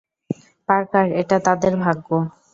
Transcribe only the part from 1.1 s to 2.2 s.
এটা তাদের ভাগ্য।